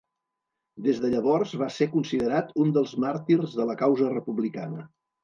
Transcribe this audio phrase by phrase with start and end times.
[0.85, 4.89] Des de llavors va ser considerat un dels màrtirs de la causa republicana.